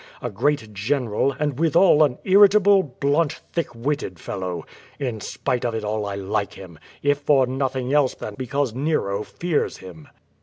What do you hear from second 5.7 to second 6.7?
it all I like